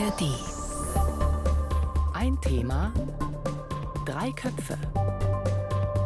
[0.00, 0.22] ARD.
[2.14, 2.92] Ein Thema,
[4.06, 4.78] drei Köpfe.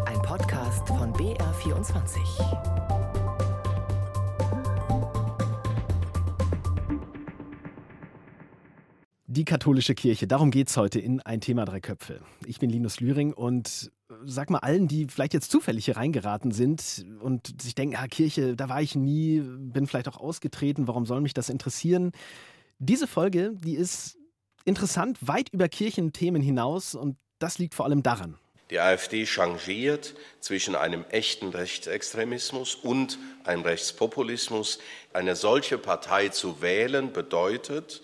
[0.07, 2.19] Ein Podcast von BR24.
[9.27, 12.21] Die katholische Kirche, darum geht es heute in Ein Thema Drei Köpfe.
[12.47, 16.51] Ich bin Linus Lühring und äh, sag mal allen, die vielleicht jetzt zufällig hier reingeraten
[16.51, 21.07] sind und sich denken, ah, Kirche, da war ich nie, bin vielleicht auch ausgetreten, warum
[21.07, 22.11] soll mich das interessieren?
[22.79, 24.17] Diese Folge, die ist
[24.65, 28.39] interessant, weit über Kirchenthemen hinaus und das liegt vor allem daran.
[28.71, 34.79] Die AfD changiert zwischen einem echten Rechtsextremismus und einem Rechtspopulismus.
[35.13, 38.03] Eine solche Partei zu wählen bedeutet,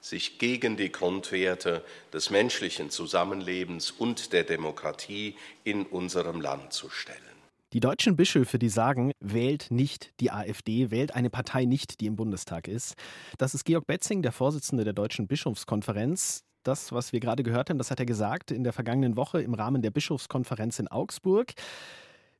[0.00, 7.27] sich gegen die Grundwerte des menschlichen Zusammenlebens und der Demokratie in unserem Land zu stellen.
[7.74, 12.16] Die deutschen Bischöfe, die sagen, wählt nicht die AfD, wählt eine Partei nicht, die im
[12.16, 12.94] Bundestag ist.
[13.36, 16.44] Das ist Georg Betzing, der Vorsitzende der Deutschen Bischofskonferenz.
[16.62, 19.52] Das, was wir gerade gehört haben, das hat er gesagt in der vergangenen Woche im
[19.52, 21.52] Rahmen der Bischofskonferenz in Augsburg.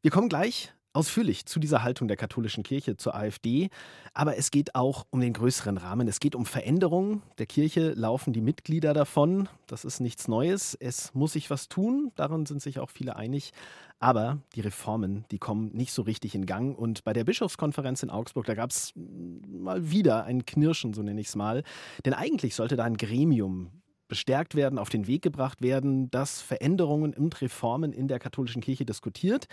[0.00, 3.70] Wir kommen gleich ausführlich zu dieser Haltung der katholischen Kirche zur AfD.
[4.14, 6.08] Aber es geht auch um den größeren Rahmen.
[6.08, 7.22] Es geht um Veränderungen.
[7.38, 9.48] Der Kirche laufen die Mitglieder davon.
[9.66, 10.74] Das ist nichts Neues.
[10.74, 12.12] Es muss sich was tun.
[12.16, 13.52] Daran sind sich auch viele einig.
[14.00, 16.76] Aber die Reformen, die kommen nicht so richtig in Gang.
[16.78, 21.20] Und bei der Bischofskonferenz in Augsburg, da gab es mal wieder ein Knirschen, so nenne
[21.20, 21.64] ich es mal.
[22.04, 23.70] Denn eigentlich sollte da ein Gremium
[24.06, 28.86] bestärkt werden, auf den Weg gebracht werden, das Veränderungen und Reformen in der katholischen Kirche
[28.86, 29.48] diskutiert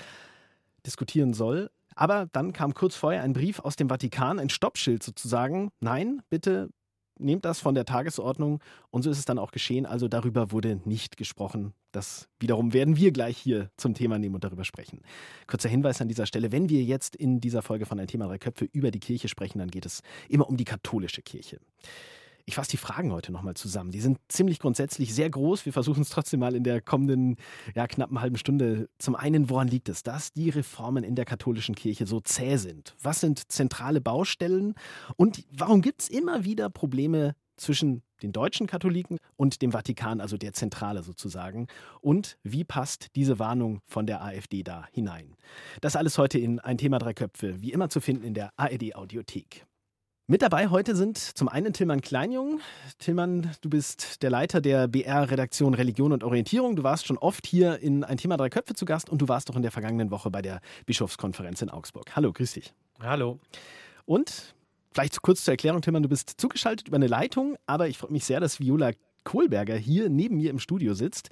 [0.86, 1.69] diskutieren soll.
[1.95, 5.69] Aber dann kam kurz vorher ein Brief aus dem Vatikan, ein Stoppschild sozusagen.
[5.80, 6.69] Nein, bitte
[7.17, 8.61] nehmt das von der Tagesordnung.
[8.91, 9.86] Und so ist es dann auch geschehen.
[9.86, 11.73] Also darüber wurde nicht gesprochen.
[11.91, 15.02] Das wiederum werden wir gleich hier zum Thema nehmen und darüber sprechen.
[15.47, 16.52] Kurzer Hinweis an dieser Stelle.
[16.52, 19.59] Wenn wir jetzt in dieser Folge von Ein Thema Drei Köpfe über die Kirche sprechen,
[19.59, 21.59] dann geht es immer um die katholische Kirche.
[22.47, 23.91] Ich fasse die Fragen heute nochmal zusammen.
[23.91, 25.65] Die sind ziemlich grundsätzlich sehr groß.
[25.65, 27.38] Wir versuchen es trotzdem mal in der kommenden
[27.73, 28.88] ja, knappen halben Stunde.
[29.00, 32.95] Zum einen, woran liegt es, dass die Reformen in der katholischen Kirche so zäh sind?
[33.01, 34.75] Was sind zentrale Baustellen?
[35.16, 40.38] Und warum gibt es immer wieder Probleme zwischen den deutschen Katholiken und dem Vatikan, also
[40.38, 41.67] der Zentrale sozusagen.
[42.01, 45.35] Und wie passt diese Warnung von der AfD da hinein?
[45.81, 48.95] Das alles heute in ein Thema drei Köpfe, wie immer zu finden in der ARD
[48.95, 49.66] Audiothek.
[50.28, 52.59] Mit dabei heute sind zum einen Tillmann Kleinjung.
[52.97, 56.75] Tillmann, du bist der Leiter der BR-Redaktion Religion und Orientierung.
[56.75, 59.52] Du warst schon oft hier in ein Thema Drei Köpfe zu Gast und du warst
[59.52, 62.16] auch in der vergangenen Woche bei der Bischofskonferenz in Augsburg.
[62.16, 62.74] Hallo, grüß dich.
[63.00, 63.38] Hallo.
[64.06, 64.56] Und
[64.96, 68.25] vielleicht kurz zur Erklärung, Tillmann, du bist zugeschaltet über eine Leitung, aber ich freue mich
[68.25, 68.94] sehr, dass Viola
[69.25, 71.30] Kohlberger hier neben mir im Studio sitzt.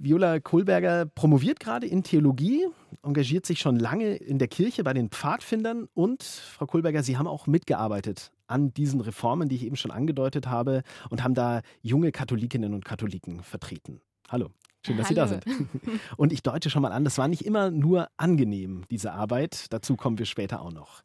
[0.00, 2.66] Viola Kohlberger promoviert gerade in Theologie,
[3.02, 7.26] engagiert sich schon lange in der Kirche bei den Pfadfindern und, Frau Kohlberger, Sie haben
[7.26, 12.12] auch mitgearbeitet an diesen Reformen, die ich eben schon angedeutet habe und haben da junge
[12.12, 14.00] Katholikinnen und Katholiken vertreten.
[14.28, 14.50] Hallo.
[14.86, 15.26] Schön, dass Hallo.
[15.26, 15.68] Sie da sind.
[16.16, 19.66] Und ich deute schon mal an, das war nicht immer nur angenehm, diese Arbeit.
[19.70, 21.02] Dazu kommen wir später auch noch.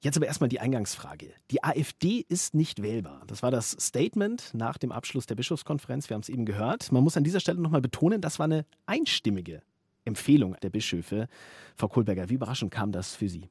[0.00, 1.32] Jetzt aber erstmal die Eingangsfrage.
[1.50, 3.22] Die AfD ist nicht wählbar.
[3.26, 6.08] Das war das Statement nach dem Abschluss der Bischofskonferenz.
[6.08, 6.92] Wir haben es eben gehört.
[6.92, 9.62] Man muss an dieser Stelle nochmal betonen, das war eine einstimmige
[10.04, 11.28] Empfehlung der Bischöfe.
[11.76, 13.48] Frau Kohlberger, wie überraschend kam das für Sie?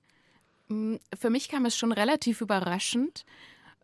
[0.68, 3.26] Mm, für mich kam es schon relativ überraschend,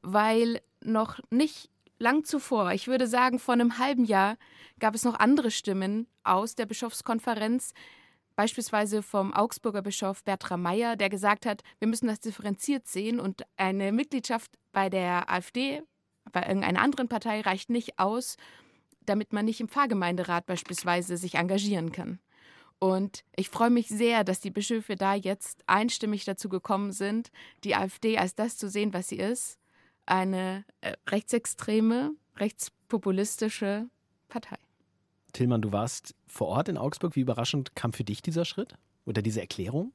[0.02, 1.70] weil noch nicht
[2.00, 4.38] lang zuvor, ich würde sagen vor einem halben Jahr,
[4.80, 7.74] gab es noch andere Stimmen aus der Bischofskonferenz,
[8.36, 13.44] beispielsweise vom Augsburger Bischof Bertram Meyer, der gesagt hat, wir müssen das differenziert sehen und
[13.58, 15.82] eine Mitgliedschaft bei der AfD,
[16.32, 18.38] bei irgendeiner anderen Partei reicht nicht aus,
[19.06, 22.20] damit man nicht im Pfarrgemeinderat beispielsweise sich engagieren kann.
[22.80, 27.32] Und ich freue mich sehr, dass die Bischöfe da jetzt einstimmig dazu gekommen sind,
[27.64, 29.60] die AfD als das zu sehen, was sie ist,
[30.08, 33.88] eine äh, rechtsextreme, rechtspopulistische
[34.30, 34.58] Partei.
[35.32, 37.16] Tillmann, du warst vor Ort in Augsburg.
[37.16, 38.76] Wie überraschend kam für dich dieser Schritt
[39.06, 39.92] oder diese Erklärung?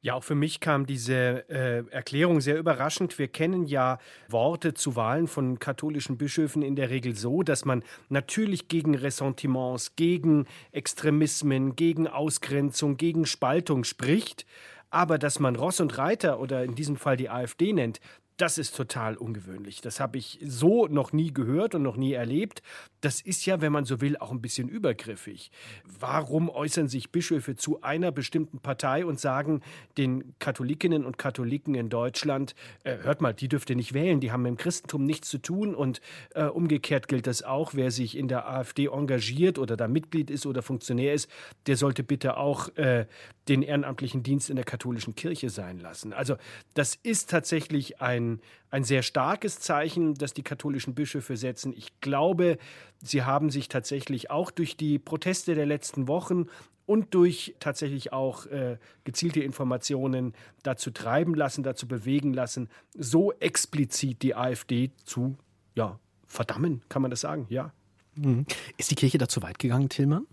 [0.00, 3.18] Ja, auch für mich kam diese äh, Erklärung sehr überraschend.
[3.18, 3.98] Wir kennen ja
[4.28, 9.96] Worte zu Wahlen von katholischen Bischöfen in der Regel so, dass man natürlich gegen Ressentiments,
[9.96, 14.46] gegen Extremismen, gegen Ausgrenzung, gegen Spaltung spricht.
[14.90, 18.00] Aber dass man Ross und Reiter oder in diesem Fall die AfD nennt,
[18.38, 19.80] das ist total ungewöhnlich.
[19.80, 22.62] Das habe ich so noch nie gehört und noch nie erlebt.
[23.00, 25.50] Das ist ja, wenn man so will, auch ein bisschen übergriffig.
[25.98, 29.60] Warum äußern sich Bischöfe zu einer bestimmten Partei und sagen
[29.96, 32.54] den Katholikinnen und Katholiken in Deutschland,
[32.84, 35.38] äh, hört mal, die dürft ihr nicht wählen, die haben mit dem Christentum nichts zu
[35.38, 36.00] tun und
[36.34, 40.46] äh, umgekehrt gilt das auch, wer sich in der AfD engagiert oder da Mitglied ist
[40.46, 41.28] oder Funktionär ist,
[41.66, 43.06] der sollte bitte auch äh,
[43.48, 46.12] den ehrenamtlichen Dienst in der katholischen Kirche sein lassen.
[46.12, 46.36] Also
[46.74, 48.27] das ist tatsächlich ein
[48.70, 51.72] ein, sehr starkes Zeichen, das die katholischen Bischöfe setzen.
[51.76, 52.58] Ich glaube,
[53.02, 56.46] sie haben sich tatsächlich auch durch die Proteste der letzten Wochen
[56.86, 64.22] und durch tatsächlich auch äh, gezielte Informationen dazu treiben lassen, dazu bewegen lassen, so explizit
[64.22, 65.36] die AfD zu
[65.74, 67.72] ja, verdammen, kann man das sagen, ja.
[68.14, 68.46] Mhm.
[68.78, 70.26] Ist die Kirche da zu weit gegangen, Tillmann?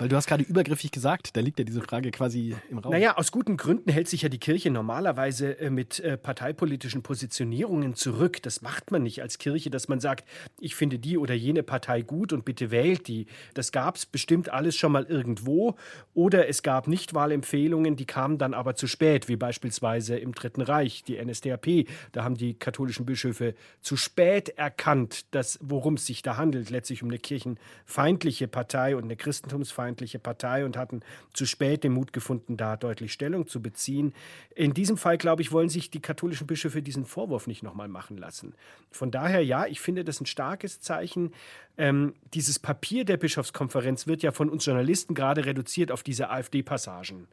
[0.00, 2.90] Weil du hast gerade übergriffig gesagt, da liegt ja diese Frage quasi im Raum.
[2.90, 7.94] Naja, aus guten Gründen hält sich ja die Kirche normalerweise äh, mit äh, parteipolitischen Positionierungen
[7.94, 8.40] zurück.
[8.42, 10.26] Das macht man nicht als Kirche, dass man sagt,
[10.58, 13.26] ich finde die oder jene Partei gut und bitte wählt die.
[13.52, 15.76] Das gab es bestimmt alles schon mal irgendwo.
[16.14, 21.04] Oder es gab Nichtwahlempfehlungen, die kamen dann aber zu spät, wie beispielsweise im Dritten Reich,
[21.04, 21.86] die NSDAP.
[22.12, 25.26] Da haben die katholischen Bischöfe zu spät erkannt,
[25.60, 26.70] worum es sich da handelt.
[26.70, 31.00] Letztlich um eine kirchenfeindliche Partei und eine christentumsfeindliche bürgerfeindliche Partei und hatten
[31.32, 34.14] zu spät den Mut gefunden, da deutlich Stellung zu beziehen.
[34.54, 38.16] In diesem Fall, glaube ich, wollen sich die katholischen Bischöfe diesen Vorwurf nicht nochmal machen
[38.16, 38.54] lassen.
[38.90, 41.32] Von daher, ja, ich finde das ein starkes Zeichen.
[41.76, 47.26] Ähm, dieses Papier der Bischofskonferenz wird ja von uns Journalisten gerade reduziert auf diese AfD-Passagen.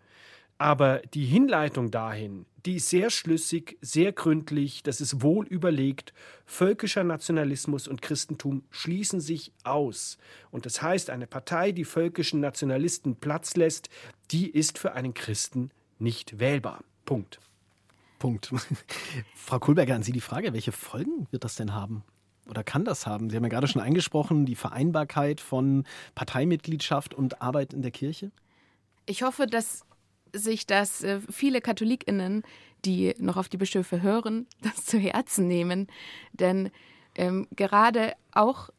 [0.58, 6.14] Aber die Hinleitung dahin, die ist sehr schlüssig, sehr gründlich, das ist wohl überlegt.
[6.46, 10.18] Völkischer Nationalismus und Christentum schließen sich aus.
[10.50, 13.90] Und das heißt, eine Partei, die völkischen Nationalisten Platz lässt,
[14.32, 15.70] die ist für einen Christen
[16.00, 16.84] nicht wählbar.
[17.06, 17.40] Punkt.
[18.20, 18.52] Punkt.
[19.36, 22.04] Frau Kohlberger, an Sie die Frage, welche Folgen wird das denn haben?
[22.50, 23.30] Oder kann das haben?
[23.30, 28.32] Sie haben ja gerade schon angesprochen, die Vereinbarkeit von Parteimitgliedschaft und Arbeit in der Kirche.
[29.06, 29.86] Ich hoffe, dass
[30.34, 32.44] sich das äh, viele KatholikInnen,
[32.86, 35.88] die noch auf die Bischöfe hören, das zu Herzen nehmen.
[36.34, 36.72] Denn
[37.16, 38.70] ähm, gerade auch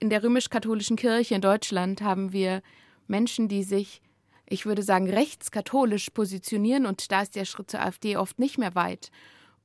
[0.00, 2.62] in der römisch-katholischen Kirche in Deutschland haben wir
[3.06, 4.02] Menschen, die sich,
[4.46, 8.74] ich würde sagen, rechtskatholisch positionieren und da ist der Schritt zur AfD oft nicht mehr
[8.74, 9.10] weit.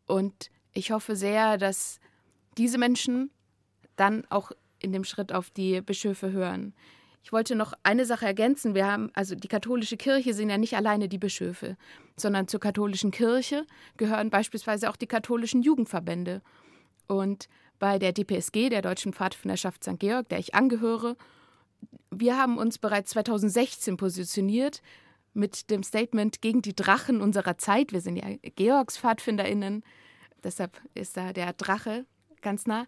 [0.06, 2.00] Und ich hoffe sehr, dass
[2.58, 3.32] diese Menschen
[3.96, 6.74] dann auch in dem Schritt auf die Bischöfe hören.
[7.24, 8.76] Ich wollte noch eine Sache ergänzen.
[8.76, 11.78] Wir haben, also die katholische Kirche sind ja nicht alleine die Bischöfe,
[12.16, 13.66] sondern zur katholischen Kirche
[13.98, 16.42] gehören beispielsweise auch die katholischen Jugendverbände.
[17.08, 20.00] Und bei der DPSG, der Deutschen Pfadfinderschaft St.
[20.00, 21.16] Georg, der ich angehöre,
[22.12, 24.82] wir haben uns bereits 2016 positioniert
[25.34, 27.94] mit dem Statement gegen die Drachen unserer Zeit.
[27.94, 28.26] Wir sind ja
[28.56, 29.84] Georgs PfadfinderInnen,
[30.44, 32.06] deshalb ist da der Drache
[32.42, 32.86] ganz nah.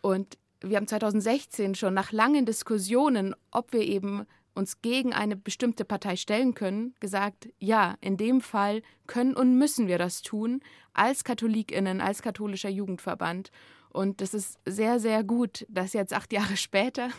[0.00, 0.36] Und
[0.68, 6.16] wir haben 2016 schon nach langen Diskussionen, ob wir eben uns gegen eine bestimmte Partei
[6.16, 10.60] stellen können, gesagt, ja, in dem Fall können und müssen wir das tun,
[10.92, 13.50] als Katholikinnen, als katholischer Jugendverband.
[13.90, 17.10] Und das ist sehr, sehr gut, dass jetzt acht Jahre später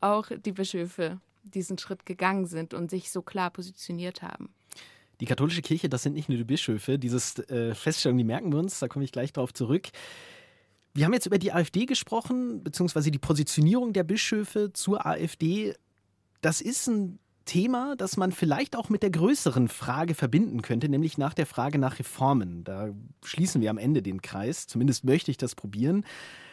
[0.00, 4.48] auch die Bischöfe diesen Schritt gegangen sind und sich so klar positioniert haben.
[5.20, 6.98] Die katholische Kirche, das sind nicht nur die Bischöfe.
[6.98, 9.88] Dieses äh, Feststellung, die merken wir uns, da komme ich gleich drauf zurück.
[10.94, 15.74] Wir haben jetzt über die AfD gesprochen, beziehungsweise die Positionierung der Bischöfe zur AfD.
[16.40, 21.18] Das ist ein Thema, das man vielleicht auch mit der größeren Frage verbinden könnte, nämlich
[21.18, 22.62] nach der Frage nach Reformen.
[22.62, 22.90] Da
[23.24, 26.06] schließen wir am Ende den Kreis, zumindest möchte ich das probieren,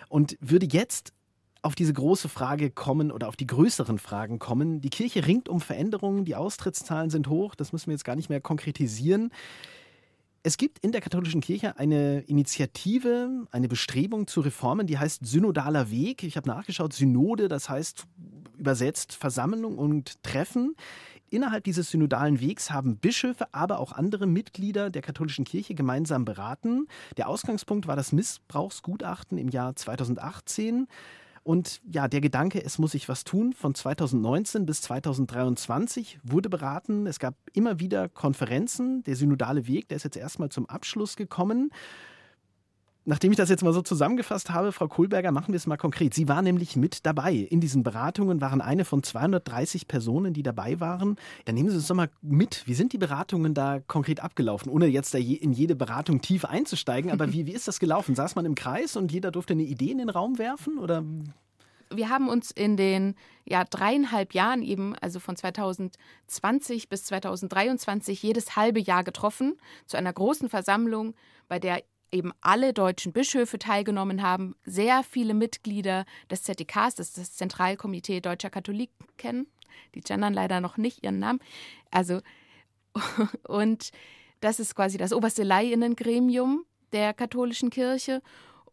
[0.10, 1.14] und würde jetzt
[1.62, 4.82] auf diese große Frage kommen oder auf die größeren Fragen kommen.
[4.82, 8.30] Die Kirche ringt um Veränderungen, die Austrittszahlen sind hoch, das müssen wir jetzt gar nicht
[8.30, 9.32] mehr konkretisieren.
[10.44, 15.92] Es gibt in der katholischen Kirche eine Initiative, eine Bestrebung zu Reformen, die heißt Synodaler
[15.92, 16.24] Weg.
[16.24, 18.08] Ich habe nachgeschaut, Synode, das heißt
[18.58, 20.76] übersetzt Versammlung und Treffen.
[21.30, 26.88] Innerhalb dieses synodalen Wegs haben Bischöfe, aber auch andere Mitglieder der katholischen Kirche gemeinsam beraten.
[27.18, 30.88] Der Ausgangspunkt war das Missbrauchsgutachten im Jahr 2018.
[31.44, 37.08] Und ja, der Gedanke, es muss sich was tun, von 2019 bis 2023 wurde beraten.
[37.08, 39.04] Es gab immer wieder Konferenzen.
[39.04, 41.72] Der synodale Weg, der ist jetzt erstmal zum Abschluss gekommen.
[43.04, 46.14] Nachdem ich das jetzt mal so zusammengefasst habe, Frau Kohlberger, machen wir es mal konkret.
[46.14, 47.34] Sie war nämlich mit dabei.
[47.34, 51.16] In diesen Beratungen waren eine von 230 Personen, die dabei waren.
[51.48, 52.62] Ja, nehmen Sie uns doch mal mit.
[52.68, 54.72] Wie sind die Beratungen da konkret abgelaufen?
[54.72, 58.14] Ohne jetzt in jede Beratung tief einzusteigen, aber wie, wie ist das gelaufen?
[58.14, 60.78] Saß man im Kreis und jeder durfte eine Idee in den Raum werfen?
[60.78, 61.04] Oder
[61.90, 63.16] wir haben uns in den
[63.46, 69.56] ja, dreieinhalb Jahren eben, also von 2020 bis 2023, jedes halbe Jahr getroffen
[69.88, 71.16] zu einer großen Versammlung,
[71.48, 77.18] bei der eben alle deutschen Bischöfe teilgenommen haben, sehr viele Mitglieder des ZDKs, das ist
[77.18, 79.48] das Zentralkomitee Deutscher Katholiken.
[79.96, 81.40] Die gendern leider noch nicht ihren Namen.
[81.90, 82.22] Also,
[83.48, 83.92] und
[84.42, 88.22] das ist quasi das oberste Leihinnengremium der katholischen Kirche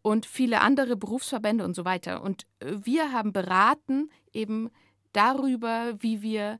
[0.02, 2.22] und viele andere Berufsverbände und so weiter.
[2.22, 4.70] Und wir haben beraten eben
[5.12, 6.58] darüber, wie wir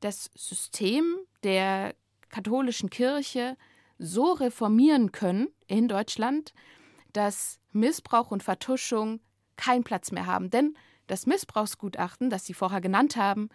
[0.00, 1.94] das System der
[2.28, 3.56] katholischen Kirche
[3.98, 6.52] so reformieren können in Deutschland,
[7.12, 9.20] dass Missbrauch und Vertuschung
[9.56, 10.50] keinen Platz mehr haben.
[10.50, 10.76] Denn
[11.06, 13.48] das Missbrauchsgutachten, das Sie vorher genannt haben,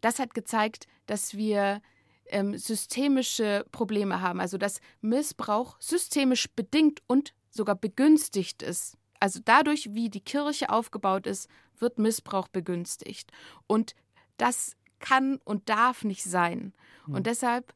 [0.00, 1.80] das hat gezeigt, dass wir
[2.26, 8.96] ähm, systemische Probleme haben, also dass Missbrauch systemisch bedingt und sogar begünstigt ist.
[9.20, 11.48] Also dadurch, wie die Kirche aufgebaut ist,
[11.78, 13.30] wird Missbrauch begünstigt.
[13.66, 13.94] Und
[14.36, 16.72] das kann und darf nicht sein.
[17.06, 17.74] Und deshalb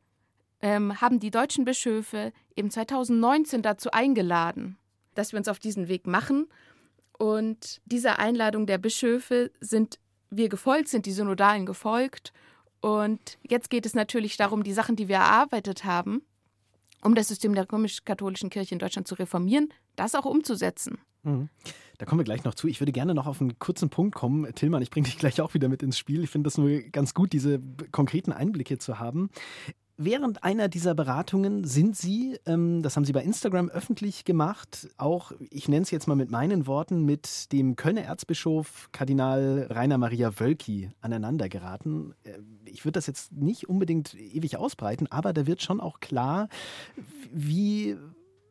[0.67, 4.77] ähm, haben die deutschen Bischöfe eben 2019 dazu eingeladen,
[5.15, 6.49] dass wir uns auf diesen Weg machen.
[7.17, 12.33] Und dieser Einladung der Bischöfe sind wir gefolgt, sind die Synodalen gefolgt.
[12.81, 16.23] Und jetzt geht es natürlich darum, die Sachen, die wir erarbeitet haben,
[17.01, 20.99] um das System der römisch-katholischen Kirche in Deutschland zu reformieren, das auch umzusetzen.
[21.23, 21.49] Mhm.
[21.99, 22.67] Da kommen wir gleich noch zu.
[22.67, 24.53] Ich würde gerne noch auf einen kurzen Punkt kommen.
[24.57, 26.25] Tillmann, ich bringe dich gleich auch wieder mit ins Spiel.
[26.25, 27.61] Ich finde das nur ganz gut, diese
[27.93, 29.31] konkreten Einblicke zu haben.
[29.99, 35.33] Während einer dieser Beratungen sind Sie, ähm, das haben Sie bei Instagram öffentlich gemacht, auch,
[35.39, 40.39] ich nenne es jetzt mal mit meinen Worten, mit dem Kölner Erzbischof Kardinal Rainer Maria
[40.39, 42.15] Wölki aneinander geraten.
[42.25, 46.49] Äh, ich würde das jetzt nicht unbedingt ewig ausbreiten, aber da wird schon auch klar,
[47.33, 47.97] wie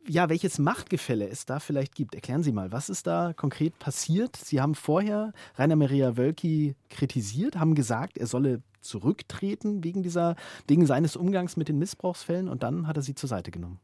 [0.08, 2.14] ja, welches Machtgefälle es da vielleicht gibt.
[2.14, 4.36] Erklären Sie mal, was ist da konkret passiert?
[4.36, 10.86] Sie haben vorher Rainer Maria Wölki kritisiert, haben gesagt, er solle zurücktreten wegen, dieser, wegen
[10.86, 13.80] seines Umgangs mit den Missbrauchsfällen und dann hat er sie zur Seite genommen.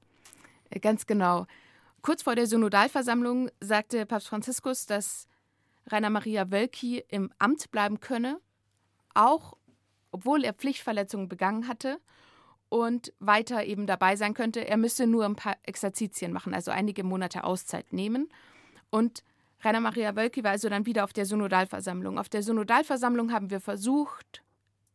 [0.71, 1.47] Äh, ganz genau.
[2.01, 5.29] Kurz vor der Synodalversammlung sagte Papst Franziskus, dass
[5.87, 8.41] Rainer Maria Wölki im Amt bleiben könne,
[9.15, 9.57] auch
[10.11, 11.99] obwohl er Pflichtverletzungen begangen hatte
[12.69, 14.67] und weiter eben dabei sein könnte.
[14.67, 18.29] Er müsse nur ein paar Exerzitien machen, also einige Monate Auszeit nehmen.
[18.91, 19.25] Und
[19.63, 22.19] Rainer Maria Wölki war also dann wieder auf der Synodalversammlung.
[22.19, 24.43] Auf der Synodalversammlung haben wir versucht,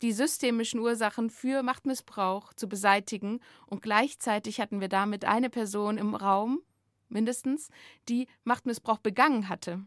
[0.02, 3.40] die systemischen Ursachen für Machtmissbrauch zu beseitigen.
[3.66, 6.62] Und gleichzeitig hatten wir damit eine Person im Raum,
[7.10, 7.70] mindestens,
[8.10, 9.86] die Machtmissbrauch begangen hatte.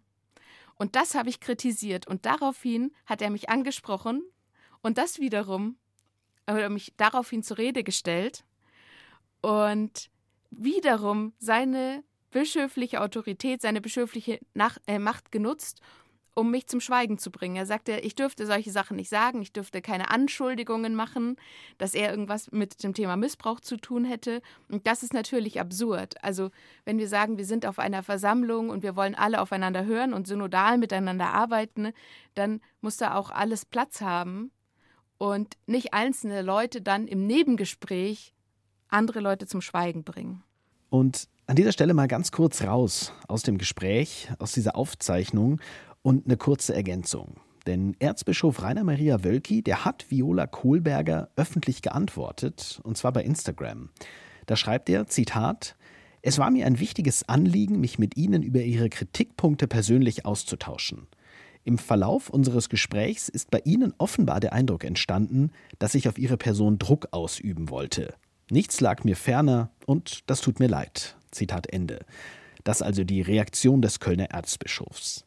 [0.76, 2.06] Und das habe ich kritisiert.
[2.06, 4.22] Und daraufhin hat er mich angesprochen
[4.82, 5.76] und das wiederum
[6.48, 8.44] oder mich daraufhin zur Rede gestellt
[9.40, 10.10] und
[10.50, 15.80] wiederum seine bischöfliche Autorität, seine bischöfliche Nach äh, Macht genutzt,
[16.40, 17.56] um mich zum Schweigen zu bringen.
[17.56, 21.36] Er sagte, ich dürfte solche Sachen nicht sagen, ich dürfte keine Anschuldigungen machen,
[21.76, 24.40] dass er irgendwas mit dem Thema Missbrauch zu tun hätte.
[24.70, 26.14] Und das ist natürlich absurd.
[26.24, 26.50] Also
[26.86, 30.26] wenn wir sagen, wir sind auf einer Versammlung und wir wollen alle aufeinander hören und
[30.26, 31.92] synodal miteinander arbeiten,
[32.34, 34.50] dann muss da auch alles Platz haben
[35.18, 38.32] und nicht einzelne Leute dann im Nebengespräch
[38.88, 40.42] andere Leute zum Schweigen bringen.
[40.88, 45.60] Und an dieser Stelle mal ganz kurz raus aus dem Gespräch, aus dieser Aufzeichnung
[46.02, 47.36] und eine kurze Ergänzung.
[47.66, 53.90] Denn Erzbischof Rainer Maria Wölki, der hat Viola Kohlberger öffentlich geantwortet, und zwar bei Instagram.
[54.46, 55.76] Da schreibt er, Zitat,
[56.22, 61.06] es war mir ein wichtiges Anliegen, mich mit Ihnen über Ihre Kritikpunkte persönlich auszutauschen.
[61.64, 66.36] Im Verlauf unseres Gesprächs ist bei Ihnen offenbar der Eindruck entstanden, dass ich auf Ihre
[66.36, 68.14] Person Druck ausüben wollte.
[68.50, 71.16] Nichts lag mir ferner und das tut mir leid.
[71.30, 72.00] Zitat Ende.
[72.64, 75.24] Das also die Reaktion des Kölner Erzbischofs.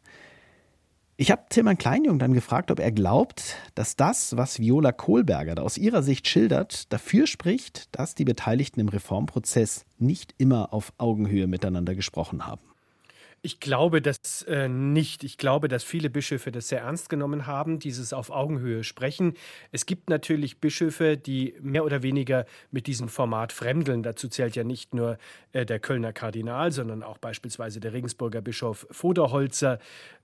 [1.23, 5.61] Ich habe Tilman Kleinjung dann gefragt, ob er glaubt, dass das, was Viola Kohlberger da
[5.61, 11.47] aus ihrer Sicht schildert, dafür spricht, dass die Beteiligten im Reformprozess nicht immer auf Augenhöhe
[11.47, 12.72] miteinander gesprochen haben.
[13.45, 15.25] Ich glaube das äh, nicht.
[15.25, 19.33] Ich glaube, dass viele Bischöfe das sehr ernst genommen haben, dieses auf Augenhöhe sprechen.
[19.73, 24.01] Es gibt natürlich Bischöfe, die mehr oder weniger mit diesem Format fremdeln.
[24.01, 25.17] Dazu zählt ja nicht nur
[25.51, 29.77] äh, der Kölner Kardinal, sondern auch beispielsweise der Regensburger Bischof Voderholzer.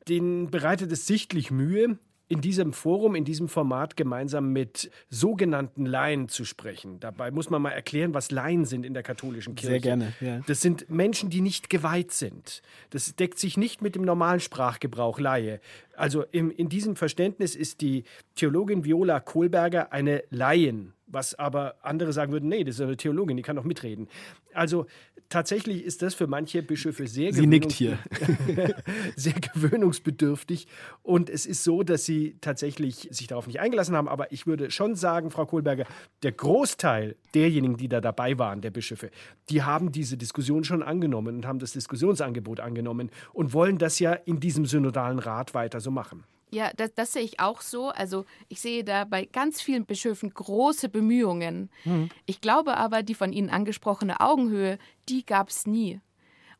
[0.07, 1.99] Den bereitet es sichtlich Mühe,
[2.29, 6.99] in diesem Forum, in diesem Format gemeinsam mit sogenannten Laien zu sprechen.
[6.99, 9.71] Dabei muss man mal erklären, was Laien sind in der katholischen Kirche.
[9.71, 10.13] Sehr gerne.
[10.21, 10.39] Ja.
[10.45, 12.61] Das sind Menschen, die nicht geweiht sind.
[12.91, 15.59] Das deckt sich nicht mit dem normalen Sprachgebrauch Laie.
[15.97, 18.03] Also im, in diesem Verständnis ist die
[18.35, 23.37] Theologin Viola Kohlberger eine Laien, was aber andere sagen würden, nee, das ist eine Theologin,
[23.37, 24.07] die kann doch mitreden.
[24.53, 24.85] Also
[25.29, 27.99] tatsächlich ist das für manche Bischöfe sehr, sie nickt hier.
[29.15, 30.67] sehr gewöhnungsbedürftig.
[31.03, 34.07] Und es ist so, dass sie tatsächlich sich darauf nicht eingelassen haben.
[34.07, 35.85] Aber ich würde schon sagen, Frau Kohlberger,
[36.23, 39.11] der Großteil derjenigen, die da dabei waren, der Bischöfe,
[39.49, 44.13] die haben diese Diskussion schon angenommen und haben das Diskussionsangebot angenommen und wollen das ja
[44.13, 46.23] in diesem synodalen Rat weiter so machen.
[46.51, 47.89] Ja, das, das, sehe ich auch so.
[47.89, 51.69] Also ich sehe da bei ganz vielen Bischöfen große Bemühungen.
[51.85, 52.09] Mhm.
[52.25, 56.01] Ich glaube aber, die von Ihnen angesprochene Augenhöhe, die gab es nie.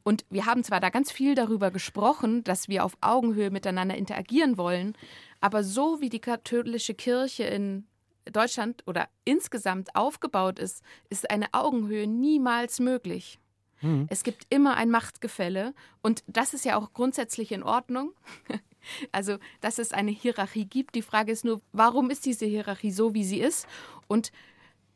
[0.04, 4.58] Und wir haben zwar da ganz viel darüber gesprochen, dass wir auf Augenhöhe miteinander interagieren
[4.58, 4.96] wollen,
[5.42, 7.86] aber so wie die katholische Kirche in
[8.26, 13.40] Deutschland oder insgesamt aufgebaut ist, ist eine Augenhöhe niemals möglich.
[13.82, 14.08] Mhm.
[14.10, 18.14] Es gibt immer ein Machtgefälle und das ist ja auch grundsätzlich in Ordnung.
[19.12, 20.96] Also, dass es eine Hierarchie gibt.
[20.96, 23.68] Die Frage ist nur, warum ist diese Hierarchie so, wie sie ist?
[24.08, 24.32] Und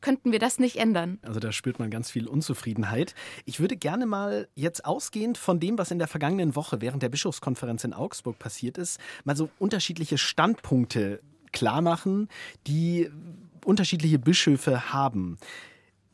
[0.03, 1.17] könnten wir das nicht ändern.
[1.21, 3.15] Also da spürt man ganz viel Unzufriedenheit.
[3.45, 7.09] Ich würde gerne mal jetzt ausgehend von dem, was in der vergangenen Woche während der
[7.09, 11.21] Bischofskonferenz in Augsburg passiert ist, mal so unterschiedliche Standpunkte
[11.53, 12.27] klar machen,
[12.67, 13.09] die
[13.63, 15.37] unterschiedliche Bischöfe haben.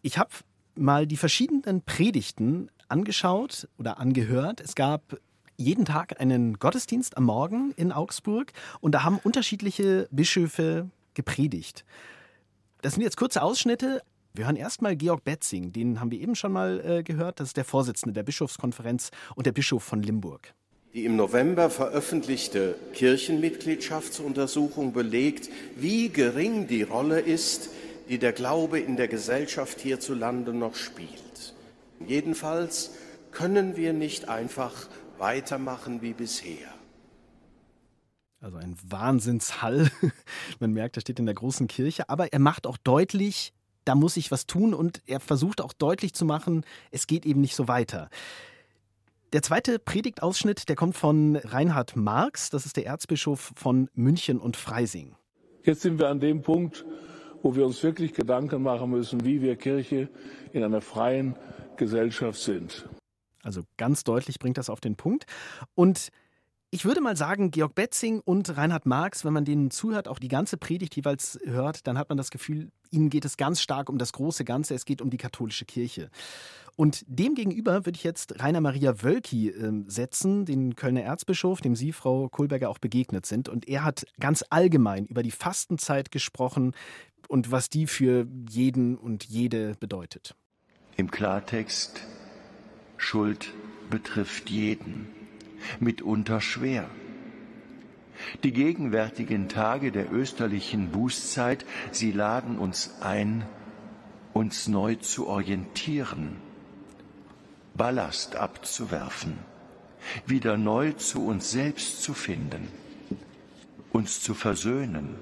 [0.04, 0.30] Ich habe
[0.76, 4.62] mal die verschiedenen Predigten angeschaut oder angehört.
[4.62, 5.20] Es gab
[5.60, 11.84] jeden Tag einen Gottesdienst am Morgen in Augsburg und da haben unterschiedliche Bischöfe gepredigt.
[12.82, 14.02] Das sind jetzt kurze Ausschnitte.
[14.34, 17.42] Wir hören erstmal Georg Betzing, den haben wir eben schon mal äh, gehört.
[17.42, 20.54] Das ist der Vorsitzende der Bischofskonferenz und der Bischof von Limburg.
[20.94, 27.70] Die im November veröffentlichte Kirchenmitgliedschaftsuntersuchung belegt, wie gering die Rolle ist,
[28.08, 31.54] die der Glaube in der Gesellschaft hierzulande noch spielt.
[32.08, 32.92] Jedenfalls
[33.32, 34.88] können wir nicht einfach
[35.20, 36.74] weitermachen wie bisher.
[38.42, 39.92] Also ein Wahnsinnshall.
[40.60, 44.18] Man merkt, er steht in der großen Kirche, aber er macht auch deutlich, da muss
[44.18, 47.68] ich was tun und er versucht auch deutlich zu machen, es geht eben nicht so
[47.68, 48.10] weiter.
[49.34, 54.58] Der zweite Predigtausschnitt, der kommt von Reinhard Marx, das ist der Erzbischof von München und
[54.58, 55.16] Freising.
[55.64, 56.86] Jetzt sind wir an dem Punkt,
[57.44, 60.10] wo wir uns wirklich Gedanken machen müssen, wie wir Kirche
[60.54, 61.36] in einer freien
[61.78, 62.88] Gesellschaft sind.
[63.44, 65.26] Also ganz deutlich bringt das auf den Punkt.
[65.76, 66.10] Und
[66.72, 70.28] ich würde mal sagen, Georg Betzing und Reinhard Marx, wenn man denen zuhört, auch die
[70.28, 73.98] ganze Predigt jeweils hört, dann hat man das Gefühl, ihnen geht es ganz stark um
[73.98, 76.12] das große Ganze, es geht um die katholische Kirche.
[76.76, 81.92] Und demgegenüber würde ich jetzt Rainer Maria Wölki äh, setzen, den Kölner Erzbischof, dem Sie,
[81.92, 83.50] Frau Kohlberger, auch begegnet sind.
[83.50, 86.74] Und er hat ganz allgemein über die Fastenzeit gesprochen
[87.28, 90.36] und was die für jeden und jede bedeutet.
[90.98, 92.06] Im Klartext,
[93.00, 93.54] Schuld
[93.90, 95.08] betrifft jeden
[95.80, 96.90] mitunter schwer.
[98.44, 103.46] Die gegenwärtigen Tage der österlichen Bußzeit, sie laden uns ein,
[104.34, 106.36] uns neu zu orientieren,
[107.74, 109.40] Ballast abzuwerfen,
[110.26, 112.68] wieder neu zu uns selbst zu finden,
[113.92, 115.16] uns zu versöhnen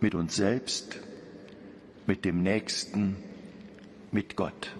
[0.00, 0.98] mit uns selbst,
[2.06, 3.16] mit dem Nächsten,
[4.12, 4.74] mit Gott.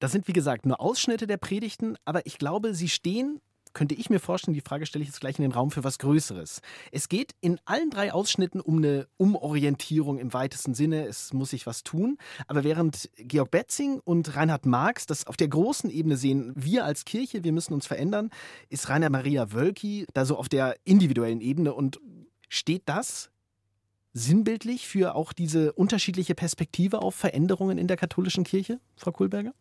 [0.00, 3.40] Das sind, wie gesagt, nur Ausschnitte der Predigten, aber ich glaube, sie stehen
[3.72, 5.98] könnte ich mir vorstellen, die Frage stelle ich jetzt gleich in den Raum für was
[5.98, 6.60] Größeres.
[6.90, 11.06] Es geht in allen drei Ausschnitten um eine Umorientierung im weitesten Sinne.
[11.06, 12.18] Es muss sich was tun.
[12.46, 17.04] Aber während Georg Betzing und Reinhard Marx das auf der großen Ebene sehen, wir als
[17.04, 18.30] Kirche, wir müssen uns verändern,
[18.68, 21.74] ist Rainer Maria Wölki da so auf der individuellen Ebene.
[21.74, 22.00] Und
[22.48, 23.30] steht das
[24.12, 29.52] sinnbildlich für auch diese unterschiedliche Perspektive auf Veränderungen in der katholischen Kirche, Frau Kohlberger?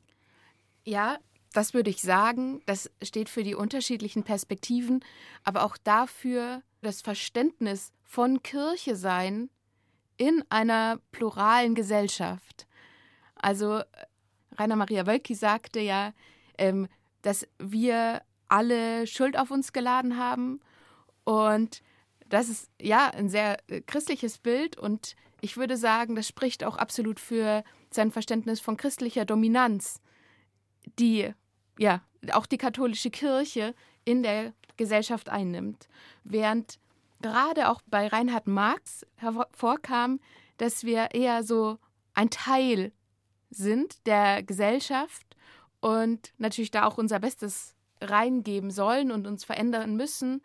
[0.84, 1.18] Ja,
[1.54, 2.62] das würde ich sagen.
[2.66, 5.04] Das steht für die unterschiedlichen Perspektiven,
[5.44, 9.50] aber auch dafür das Verständnis von Kirche sein
[10.18, 12.68] in einer pluralen Gesellschaft.
[13.36, 13.82] Also
[14.58, 16.14] Rainer Maria Wölki sagte ja,
[16.58, 16.88] ähm,
[17.22, 20.60] dass wir alle Schuld auf uns geladen haben
[21.24, 21.82] und
[22.28, 26.76] das ist ja ein sehr äh, christliches Bild und ich würde sagen, das spricht auch
[26.76, 30.02] absolut für sein Verständnis von christlicher Dominanz
[31.00, 31.34] die
[31.78, 32.02] ja
[32.34, 33.74] auch die katholische Kirche
[34.06, 35.88] in der Gesellschaft einnimmt.
[36.24, 36.80] Während
[37.22, 40.20] gerade auch bei Reinhard Marx hervorkam,
[40.58, 41.78] dass wir eher so
[42.14, 42.92] ein Teil
[43.50, 45.26] sind der Gesellschaft
[45.80, 50.42] und natürlich da auch unser Bestes reingeben sollen und uns verändern müssen.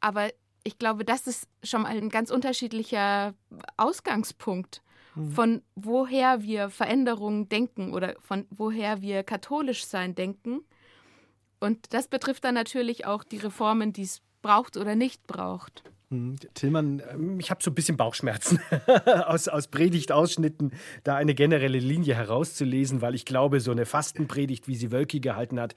[0.00, 0.30] Aber
[0.64, 3.34] ich glaube, das ist schon mal ein ganz unterschiedlicher
[3.76, 4.82] Ausgangspunkt.
[5.34, 10.60] Von woher wir Veränderungen denken oder von woher wir katholisch sein denken.
[11.60, 15.84] Und das betrifft dann natürlich auch die Reformen, die es braucht oder nicht braucht.
[16.12, 16.36] Mhm.
[16.54, 18.60] Tillmann, ähm, ich habe so ein bisschen Bauchschmerzen
[19.26, 20.72] aus, aus Predigtausschnitten,
[21.04, 25.60] da eine generelle Linie herauszulesen, weil ich glaube, so eine Fastenpredigt, wie sie Wölki gehalten
[25.60, 25.74] hat,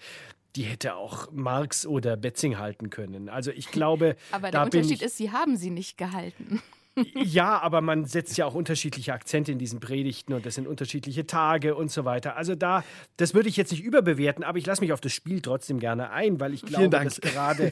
[0.56, 3.30] die hätte auch Marx oder Betzing halten können.
[3.30, 4.15] Also ich glaube.
[4.32, 6.62] Aber der Unterschied ist, sie haben sie nicht gehalten.
[7.15, 11.27] Ja, aber man setzt ja auch unterschiedliche Akzente in diesen Predigten und das sind unterschiedliche
[11.27, 12.38] Tage und so weiter.
[12.38, 12.84] Also da,
[13.17, 16.12] das würde ich jetzt nicht überbewerten, aber ich lasse mich auf das Spiel trotzdem gerne
[16.12, 17.71] ein, weil ich glaube, dass gerade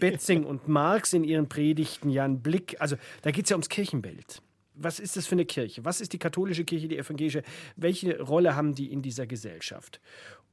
[0.00, 3.68] Betzing und Marx in ihren Predigten ja einen Blick, also da geht es ja ums
[3.68, 4.42] Kirchenbild.
[4.74, 5.84] was ist das für eine Kirche?
[5.84, 7.42] Was ist die katholische Kirche, die evangelische?
[7.76, 10.00] Welche Rolle haben die in dieser Gesellschaft?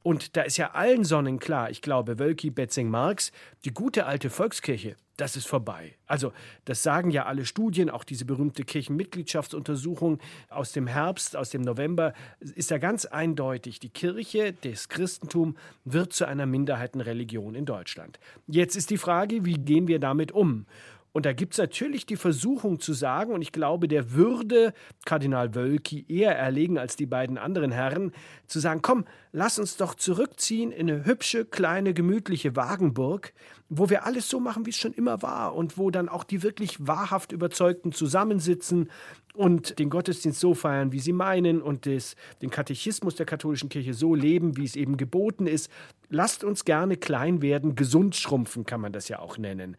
[0.04, 3.32] Und da ist ja allen Sonnen klar, ich glaube, Wölki, Betzing, Marx,
[3.66, 5.94] die gute alte Volkskirche, das ist vorbei.
[6.08, 6.34] Also,
[6.66, 10.18] das sagen ja alle Studien, auch diese berühmte Kirchenmitgliedschaftsuntersuchung
[10.50, 16.14] aus dem Herbst, aus dem November, ist ja ganz eindeutig, die Kirche, das Christentum wird
[16.14, 18.20] zu einer Minderheitenreligion in Deutschland.
[18.48, 20.66] Jetzt ist die Frage, wie gehen wir damit um?
[21.14, 24.74] Und da gibt es natürlich die Versuchung zu sagen, und ich glaube, der würde
[25.06, 28.14] Kardinal Wölki eher erlegen als die beiden anderen Herren,
[28.48, 33.34] zu sagen, komm, lass uns doch zurückziehen in eine hübsche, kleine, gemütliche Wagenburg,
[33.68, 36.44] wo wir alles so machen, wie es schon immer war und wo dann auch die
[36.44, 38.90] wirklich wahrhaft Überzeugten zusammensitzen
[39.34, 43.94] und den Gottesdienst so feiern, wie sie meinen und des, den Katechismus der katholischen Kirche
[43.94, 45.70] so leben, wie es eben geboten ist.
[46.10, 49.78] Lasst uns gerne klein werden, gesund schrumpfen kann man das ja auch nennen.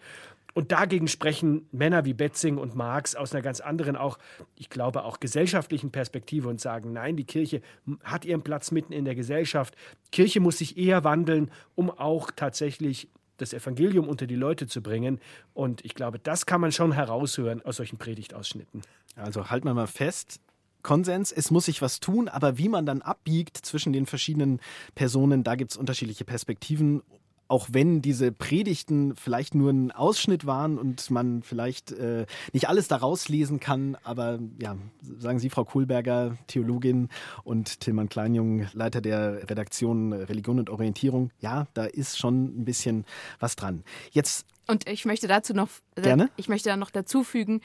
[0.54, 4.18] Und dagegen sprechen Männer wie Betzing und Marx aus einer ganz anderen, auch,
[4.54, 7.62] ich glaube, auch gesellschaftlichen Perspektive und sagen, nein, die Kirche
[8.04, 9.74] hat ihren Platz mitten in der Gesellschaft.
[10.10, 15.20] Kirche muss sich eher wandeln, um auch tatsächlich das Evangelium unter die Leute zu bringen.
[15.54, 18.82] Und ich glaube, das kann man schon heraushören aus solchen Predigtausschnitten.
[19.16, 20.40] Also halten wir mal fest,
[20.82, 24.60] Konsens, es muss sich was tun, aber wie man dann abbiegt zwischen den verschiedenen
[24.94, 27.02] Personen, da gibt es unterschiedliche Perspektiven
[27.48, 32.88] auch wenn diese Predigten vielleicht nur ein Ausschnitt waren und man vielleicht äh, nicht alles
[32.88, 34.76] daraus lesen kann, aber ja,
[35.18, 37.08] sagen Sie, Frau Kohlberger, Theologin
[37.44, 43.04] und Tilman Kleinjung, Leiter der Redaktion Religion und Orientierung, ja, da ist schon ein bisschen
[43.38, 43.84] was dran.
[44.10, 46.30] Jetzt und ich möchte dazu noch, Gerne?
[46.36, 47.60] ich möchte da noch dazu fügen,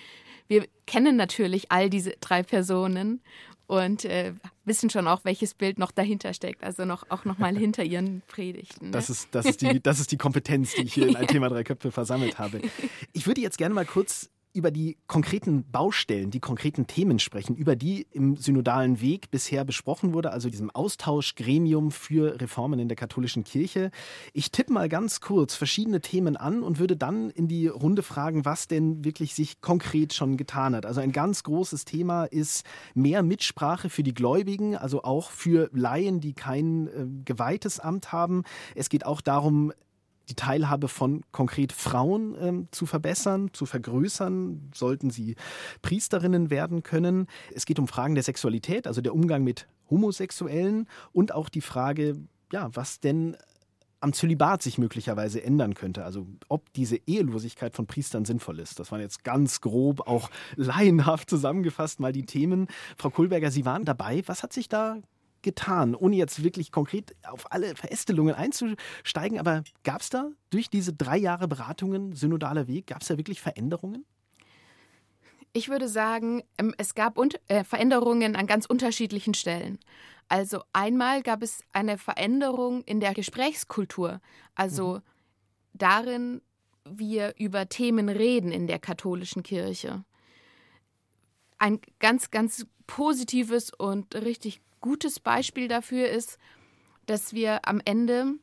[0.48, 3.22] wir kennen natürlich all diese drei Personen
[3.68, 4.34] und äh,
[4.66, 8.22] wissen schon auch, welches Bild noch dahinter steckt, also noch, auch noch mal hinter ihren
[8.28, 8.88] Predigten.
[8.88, 8.92] Ne?
[8.92, 11.50] Das, ist, das, ist die, das ist die Kompetenz, die ich hier in ein Thema
[11.50, 12.62] drei Köpfe versammelt habe.
[13.14, 17.76] Ich würde jetzt gerne mal kurz über die konkreten Baustellen, die konkreten Themen sprechen, über
[17.76, 23.44] die im synodalen Weg bisher besprochen wurde, also diesem Austauschgremium für Reformen in der katholischen
[23.44, 23.92] Kirche.
[24.34, 28.46] Ich tippe mal ganz kurz verschiedene Themen an und würde dann in die Runde fragen,
[28.46, 30.86] was denn wirklich sich konkret schon getan hat.
[30.86, 32.66] Also ein ganz großes Thema ist
[32.96, 38.44] mehr Mitsprache für die Gläubigen, also auch für Laien, die kein äh, geweihtes Amt haben.
[38.76, 39.72] Es geht auch darum,
[40.30, 45.36] die Teilhabe von konkret Frauen ähm, zu verbessern, zu vergrößern, sollten sie
[45.82, 47.28] Priesterinnen werden können.
[47.54, 52.18] Es geht um Fragen der Sexualität, also der Umgang mit Homosexuellen und auch die Frage,
[52.52, 53.38] ja, was denn
[54.00, 56.06] am Zölibat sich möglicherweise ändern könnte.
[56.06, 58.80] Also ob diese Ehelosigkeit von Priestern sinnvoll ist.
[58.80, 62.68] Das waren jetzt ganz grob, auch laienhaft zusammengefasst mal die Themen.
[62.98, 64.22] Frau Kohlberger, Sie waren dabei.
[64.28, 64.98] Was hat sich da
[65.48, 69.40] getan, ohne jetzt wirklich konkret auf alle Verästelungen einzusteigen.
[69.40, 73.40] Aber gab es da durch diese drei Jahre Beratungen, synodaler Weg, gab es da wirklich
[73.40, 74.06] Veränderungen?
[75.54, 79.80] Ich würde sagen, ähm, es gab äh, Veränderungen an ganz unterschiedlichen Stellen.
[80.28, 84.20] Also einmal gab es eine Veränderung in der Gesprächskultur,
[84.54, 85.02] also mhm.
[85.74, 86.42] darin,
[86.84, 90.04] wie wir über Themen reden in der katholischen Kirche.
[91.58, 96.38] Ein ganz, ganz positives und richtig gutes Beispiel dafür ist,
[97.08, 98.36] dass wir am Ende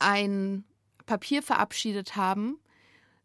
[0.00, 0.64] ein
[1.06, 2.58] Papier verabschiedet haben,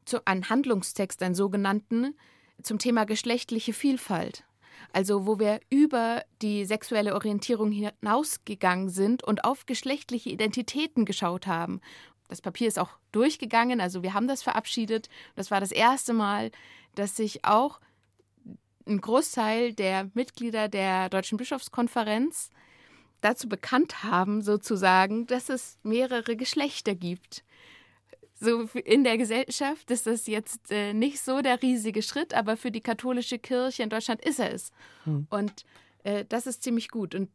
[0.05, 2.15] zu, einen Handlungstext, einen sogenannten,
[2.61, 4.43] zum Thema geschlechtliche Vielfalt.
[4.93, 11.81] Also wo wir über die sexuelle Orientierung hinausgegangen sind und auf geschlechtliche Identitäten geschaut haben.
[12.27, 15.09] Das Papier ist auch durchgegangen, also wir haben das verabschiedet.
[15.35, 16.51] Das war das erste Mal,
[16.95, 17.79] dass sich auch
[18.89, 22.49] ein Großteil der Mitglieder der Deutschen Bischofskonferenz
[23.21, 27.43] dazu bekannt haben, sozusagen, dass es mehrere Geschlechter gibt.
[28.39, 32.71] So in der Gesellschaft ist das jetzt äh, nicht so der riesige Schritt, aber für
[32.71, 34.71] die katholische Kirche in Deutschland ist er es.
[35.03, 35.27] Hm.
[35.29, 35.65] Und
[36.03, 37.15] äh, das ist ziemlich gut.
[37.15, 37.29] Und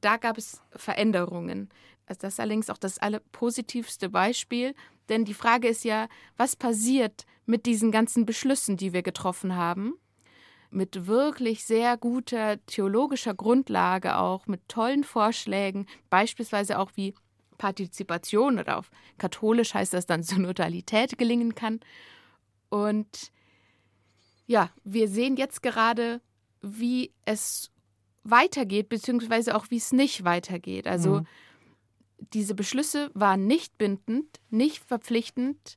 [0.00, 1.68] da gab es Veränderungen.
[2.06, 4.74] Also das ist allerdings auch das allerpositivste Beispiel,
[5.10, 6.08] denn die Frage ist ja,
[6.38, 9.94] was passiert mit diesen ganzen Beschlüssen, die wir getroffen haben?
[10.70, 17.14] Mit wirklich sehr guter theologischer Grundlage auch, mit tollen Vorschlägen, beispielsweise auch wie
[17.58, 21.80] Partizipation oder auf katholisch heißt das dann Synodalität gelingen kann.
[22.68, 23.32] Und
[24.46, 26.20] ja, wir sehen jetzt gerade,
[26.62, 27.70] wie es
[28.24, 30.86] weitergeht, beziehungsweise auch wie es nicht weitergeht.
[30.86, 31.26] Also mhm.
[32.32, 35.76] diese Beschlüsse waren nicht bindend, nicht verpflichtend.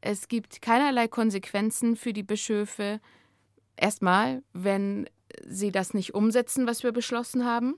[0.00, 3.00] Es gibt keinerlei Konsequenzen für die Bischöfe.
[3.76, 5.08] Erstmal, wenn
[5.46, 7.74] sie das nicht umsetzen, was wir beschlossen haben,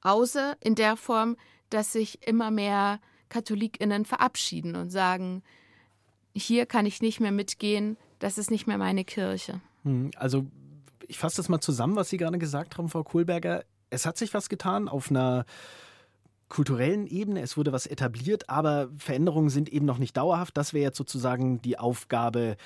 [0.00, 1.36] außer in der Form,
[1.70, 5.42] dass sich immer mehr Katholikinnen verabschieden und sagen,
[6.34, 9.60] hier kann ich nicht mehr mitgehen, das ist nicht mehr meine Kirche.
[9.82, 10.46] Hm, also
[11.08, 13.64] Ich fasse das mal zusammen, was Sie gerade gesagt haben, Frau Kohlberger.
[13.90, 15.44] Es hat sich was getan auf einer
[16.48, 20.56] kulturellen Ebene, es wurde was etabliert, aber Veränderungen sind eben noch nicht dauerhaft.
[20.56, 22.56] Das wäre jetzt sozusagen die Aufgabe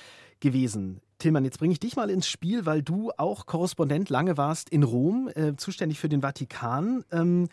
[0.41, 1.01] gewesen.
[1.19, 4.83] Tillmann, jetzt bringe ich dich mal ins Spiel, weil du auch Korrespondent lange warst in
[4.83, 7.05] Rom, äh, zuständig für den Vatikan.
[7.11, 7.49] Ähm,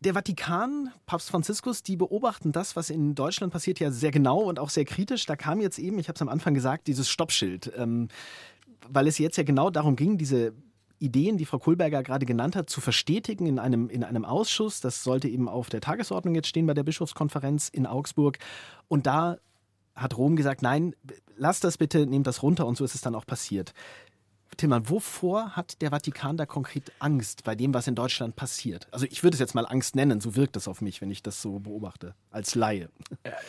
[0.00, 4.58] der Vatikan, Papst Franziskus, die beobachten das, was in Deutschland passiert, ja sehr genau und
[4.58, 5.26] auch sehr kritisch.
[5.26, 8.08] Da kam jetzt eben, ich habe es am Anfang gesagt, dieses Stoppschild, ähm,
[8.88, 10.52] weil es jetzt ja genau darum ging, diese
[10.98, 14.80] Ideen, die Frau Kohlberger gerade genannt hat, zu verstetigen in einem, in einem Ausschuss.
[14.80, 18.38] Das sollte eben auf der Tagesordnung jetzt stehen bei der Bischofskonferenz in Augsburg.
[18.88, 19.38] Und da
[19.94, 20.94] hat Rom gesagt, nein,
[21.36, 23.72] lasst das bitte, nehmt das runter und so ist es dann auch passiert.
[24.56, 28.86] Tillmann, wovor hat der Vatikan da konkret Angst bei dem, was in Deutschland passiert?
[28.92, 31.22] Also ich würde es jetzt mal Angst nennen, so wirkt es auf mich, wenn ich
[31.22, 32.88] das so beobachte, als Laie.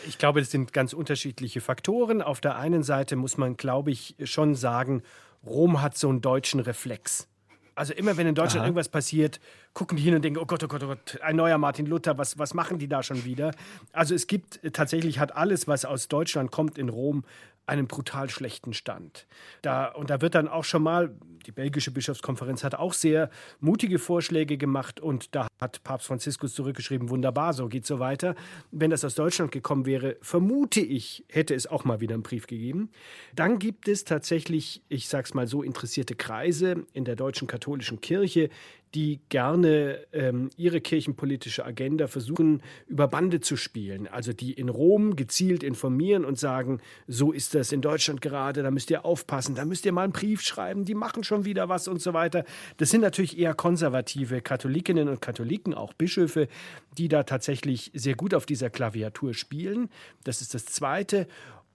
[0.08, 2.22] Ich glaube, das sind ganz unterschiedliche Faktoren.
[2.22, 5.02] Auf der einen Seite muss man, glaube ich, schon sagen,
[5.44, 7.28] Rom hat so einen deutschen Reflex.
[7.76, 8.66] Also immer wenn in Deutschland Aha.
[8.66, 9.38] irgendwas passiert,
[9.74, 12.16] gucken die hin und denken, oh Gott, oh Gott, oh Gott, ein neuer Martin Luther,
[12.16, 13.52] was, was machen die da schon wieder?
[13.92, 17.24] Also es gibt tatsächlich, hat alles, was aus Deutschland kommt, in Rom
[17.66, 19.26] einen brutal schlechten Stand.
[19.62, 21.14] Da, und da wird dann auch schon mal,
[21.46, 27.10] die belgische Bischofskonferenz hat auch sehr mutige Vorschläge gemacht und da hat Papst Franziskus zurückgeschrieben,
[27.10, 28.34] wunderbar, so geht so weiter.
[28.70, 32.46] Wenn das aus Deutschland gekommen wäre, vermute ich, hätte es auch mal wieder einen Brief
[32.46, 32.90] gegeben.
[33.34, 38.50] Dann gibt es tatsächlich, ich sag's mal so, interessierte Kreise in der deutschen katholischen Kirche,
[38.94, 44.06] die gerne ähm, ihre kirchenpolitische Agenda versuchen, über Bande zu spielen.
[44.06, 48.70] Also die in Rom gezielt informieren und sagen, so ist das in Deutschland gerade, da
[48.70, 51.88] müsst ihr aufpassen, da müsst ihr mal einen Brief schreiben, die machen schon wieder was
[51.88, 52.44] und so weiter.
[52.78, 56.48] Das sind natürlich eher konservative Katholikinnen und Katholiken, auch Bischöfe,
[56.96, 59.90] die da tatsächlich sehr gut auf dieser Klaviatur spielen.
[60.24, 61.26] Das ist das Zweite.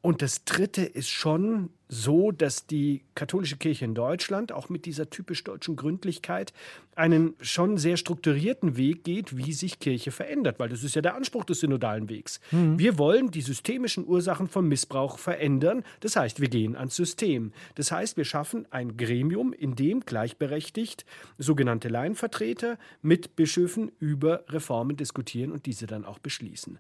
[0.02, 5.10] Und das Dritte ist schon so, dass die katholische Kirche in Deutschland auch mit dieser
[5.10, 6.54] typisch deutschen Gründlichkeit
[6.96, 11.16] einen schon sehr strukturierten Weg geht, wie sich Kirche verändert, weil das ist ja der
[11.16, 12.40] Anspruch des synodalen Wegs.
[12.52, 12.80] Mhm.
[12.80, 15.84] Wir wollen die systemischen Ursachen von Missbrauch verändern.
[16.00, 17.52] Das heißt, wir gehen ans System.
[17.76, 21.06] Das heißt, wir schaffen ein Gremium, in dem gleichberechtigt
[21.38, 26.80] sogenannte Laienvertreter mit Bischöfen über Reformen diskutieren und diese dann auch beschließen.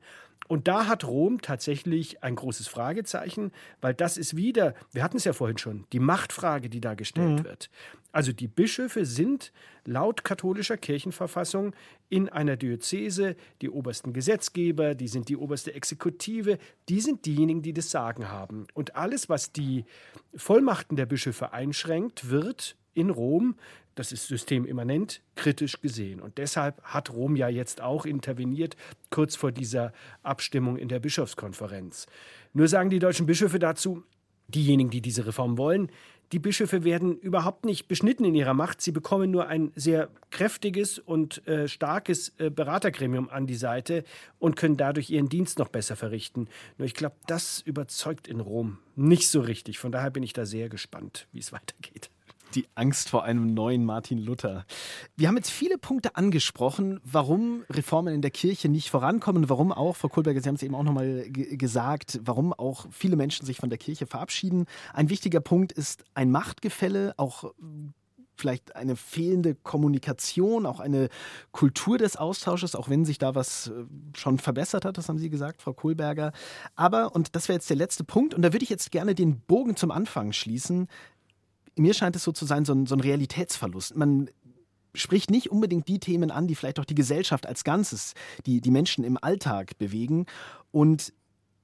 [0.51, 5.23] Und da hat Rom tatsächlich ein großes Fragezeichen, weil das ist wieder, wir hatten es
[5.23, 7.43] ja vorhin schon, die Machtfrage, die da gestellt mhm.
[7.45, 7.69] wird.
[8.11, 9.53] Also die Bischöfe sind
[9.85, 11.73] laut katholischer Kirchenverfassung
[12.09, 16.57] in einer Diözese die obersten Gesetzgeber, die sind die oberste Exekutive,
[16.89, 18.67] die sind diejenigen, die das Sagen haben.
[18.73, 19.85] Und alles, was die
[20.35, 23.55] Vollmachten der Bischöfe einschränkt, wird in Rom
[23.95, 26.19] das ist systemimmanent, kritisch gesehen.
[26.19, 28.75] Und deshalb hat Rom ja jetzt auch interveniert,
[29.10, 32.08] kurz vor dieser Abstimmung in der Bischofskonferenz.
[32.54, 34.04] Nur sagen die deutschen Bischöfe dazu,
[34.47, 35.89] diejenigen, die diese Reform wollen,
[36.32, 38.80] die Bischöfe werden überhaupt nicht beschnitten in ihrer Macht.
[38.80, 44.06] Sie bekommen nur ein sehr kräftiges und äh, starkes äh, Beratergremium an die Seite
[44.39, 46.47] und können dadurch ihren Dienst noch besser verrichten.
[46.77, 49.77] Nur ich glaube, das überzeugt in Rom nicht so richtig.
[49.77, 52.10] Von daher bin ich da sehr gespannt, wie es weitergeht.
[52.55, 54.65] Die Angst vor einem neuen Martin Luther.
[55.15, 59.95] Wir haben jetzt viele Punkte angesprochen, warum Reformen in der Kirche nicht vorankommen, warum auch,
[59.95, 63.69] Frau Kohlberger, Sie haben es eben auch nochmal gesagt, warum auch viele Menschen sich von
[63.69, 64.65] der Kirche verabschieden.
[64.93, 67.53] Ein wichtiger Punkt ist ein Machtgefälle, auch
[68.35, 71.09] vielleicht eine fehlende Kommunikation, auch eine
[71.51, 73.85] Kultur des Austausches, auch wenn sich da was äh,
[74.17, 76.31] schon verbessert hat, das haben Sie gesagt, Frau Kohlberger.
[76.75, 79.39] Aber, und das wäre jetzt der letzte Punkt, und da würde ich jetzt gerne den
[79.41, 80.87] Bogen zum Anfang schließen,
[81.77, 83.95] mir scheint es so zu sein, so ein, so ein Realitätsverlust.
[83.95, 84.29] Man
[84.93, 88.13] spricht nicht unbedingt die Themen an, die vielleicht auch die Gesellschaft als Ganzes,
[88.45, 90.25] die die Menschen im Alltag bewegen.
[90.71, 91.13] Und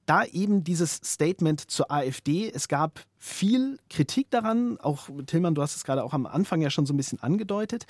[0.08, 2.50] da eben dieses Statement zur AfD.
[2.50, 4.78] Es gab viel Kritik daran.
[4.80, 7.84] Auch Tillmann, du hast es gerade auch am Anfang ja schon so ein bisschen angedeutet.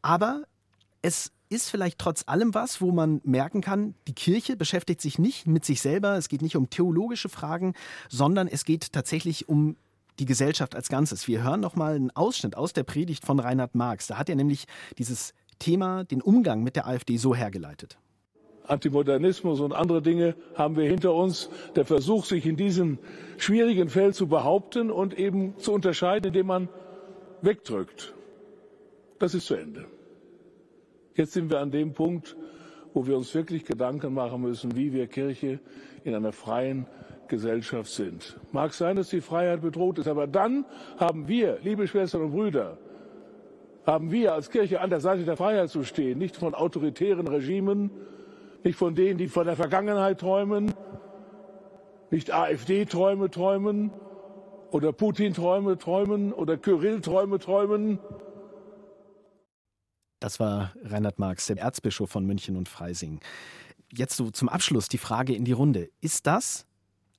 [0.00, 0.44] Aber
[1.02, 5.48] es ist vielleicht trotz allem was, wo man merken kann, die Kirche beschäftigt sich nicht
[5.48, 6.16] mit sich selber.
[6.16, 7.74] Es geht nicht um theologische Fragen,
[8.08, 9.76] sondern es geht tatsächlich um
[10.18, 11.28] die Gesellschaft als Ganzes.
[11.28, 14.06] Wir hören noch mal einen Ausschnitt aus der Predigt von Reinhard Marx.
[14.06, 14.66] Da hat er nämlich
[14.98, 17.98] dieses Thema, den Umgang mit der AfD so hergeleitet.
[18.66, 21.50] Antimodernismus und andere Dinge haben wir hinter uns.
[21.76, 22.98] Der Versuch, sich in diesem
[23.38, 26.68] schwierigen Feld zu behaupten und eben zu unterscheiden, indem man
[27.42, 28.14] wegdrückt.
[29.18, 29.86] Das ist zu Ende.
[31.14, 32.36] Jetzt sind wir an dem Punkt,
[32.92, 35.60] wo wir uns wirklich Gedanken machen müssen, wie wir Kirche
[36.04, 36.86] in einer freien
[37.28, 38.38] Gesellschaft sind.
[38.52, 40.64] Mag sein, dass die Freiheit bedroht ist, aber dann
[40.98, 42.78] haben wir, liebe Schwestern und Brüder,
[43.86, 47.90] haben wir als Kirche an der Seite der Freiheit zu stehen, nicht von autoritären Regimen,
[48.64, 50.74] nicht von denen, die von der Vergangenheit träumen,
[52.10, 53.92] nicht AfD-Träume träumen
[54.70, 57.98] oder Putin-Träume träumen oder Kyrill-Träume träumen.
[60.20, 63.20] Das war Reinhard Marx, der Erzbischof von München und Freising.
[63.92, 65.90] Jetzt so zum Abschluss die Frage in die Runde.
[66.00, 66.66] Ist das,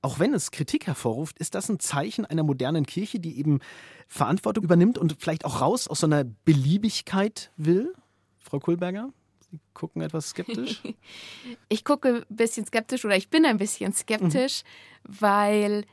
[0.02, 3.60] auch wenn es Kritik hervorruft, ist das ein Zeichen einer modernen Kirche, die eben
[4.06, 7.94] Verantwortung übernimmt und vielleicht auch raus aus so einer Beliebigkeit will?
[8.38, 9.12] Frau Kohlberger?
[9.50, 10.82] Sie gucken etwas skeptisch?
[11.68, 14.62] ich gucke ein bisschen skeptisch oder ich bin ein bisschen skeptisch,
[15.06, 15.16] mhm.
[15.20, 15.84] weil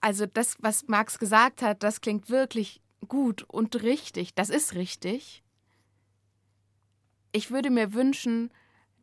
[0.00, 4.34] also das, was Marx gesagt hat, das klingt wirklich gut und richtig.
[4.34, 5.42] Das ist richtig.
[7.32, 8.50] Ich würde mir wünschen,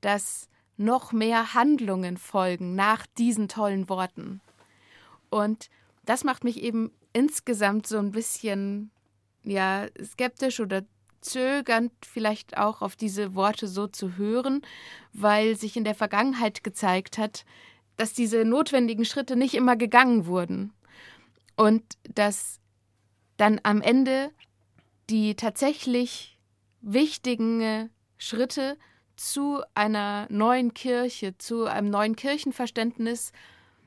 [0.02, 4.42] dass noch mehr Handlungen folgen nach diesen tollen Worten.
[5.30, 5.70] Und
[6.06, 8.92] das macht mich eben insgesamt so ein bisschen
[9.44, 10.84] ja skeptisch oder
[11.22, 14.62] zögernd vielleicht auch auf diese Worte so zu hören,
[15.14, 17.44] weil sich in der Vergangenheit gezeigt hat,
[17.98, 20.72] dass diese notwendigen Schritte nicht immer gegangen wurden
[21.56, 22.60] und dass
[23.38, 24.32] dann am Ende
[25.10, 26.38] die tatsächlich
[26.82, 28.78] wichtigen Schritte
[29.18, 33.32] zu einer neuen Kirche, zu einem neuen Kirchenverständnis,